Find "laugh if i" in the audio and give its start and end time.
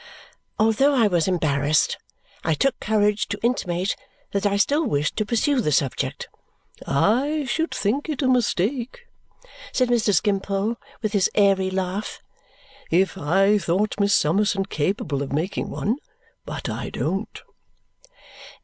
11.69-13.59